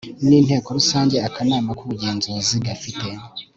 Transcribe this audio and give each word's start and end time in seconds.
n 0.27 0.29
Inteko 0.39 0.67
Rusange 0.77 1.15
Akanama 1.27 1.71
k 1.77 1.79
ubugenzuzi 1.85 2.55
gafite 2.65 3.07